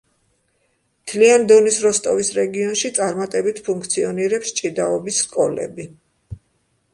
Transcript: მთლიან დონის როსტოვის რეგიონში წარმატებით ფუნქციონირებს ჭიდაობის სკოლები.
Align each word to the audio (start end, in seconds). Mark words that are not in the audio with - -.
მთლიან 1.01 1.43
დონის 1.51 1.77
როსტოვის 1.83 2.31
რეგიონში 2.37 2.91
წარმატებით 3.01 3.61
ფუნქციონირებს 3.69 4.55
ჭიდაობის 4.61 5.21
სკოლები. 5.27 5.87